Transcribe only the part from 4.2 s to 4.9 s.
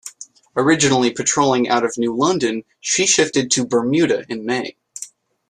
in May.